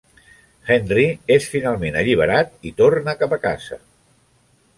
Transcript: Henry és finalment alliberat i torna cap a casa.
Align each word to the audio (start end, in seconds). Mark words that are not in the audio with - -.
Henry 0.75 1.03
és 1.35 1.49
finalment 1.55 1.99
alliberat 2.01 2.57
i 2.71 2.73
torna 2.81 3.17
cap 3.21 3.37
a 3.39 3.41
casa. 3.45 3.79